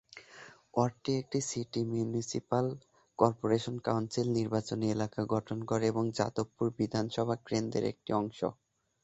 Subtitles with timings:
[0.73, 2.65] ওয়ার্ডটি একটি city municipal
[3.19, 8.39] corporation council নির্বাচনী এলাকা গঠন করে এবং যাদবপুর বিধানসভা কেন্দ্রর একটি অংশ।